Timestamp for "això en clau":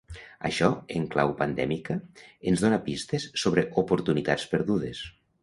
0.47-1.33